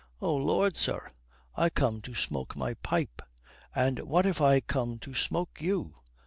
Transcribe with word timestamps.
Oh 0.19 0.35
Lord, 0.35 0.77
sir, 0.77 1.11
I 1.55 1.69
come 1.69 2.01
to 2.01 2.15
smoke 2.15 2.55
my 2.55 2.73
pipe!" 2.73 3.21
"And 3.75 3.99
what 3.99 4.25
if 4.25 4.41
I 4.41 4.59
come 4.59 4.97
to 4.97 5.13
smoke 5.13 5.61
you? 5.61 5.93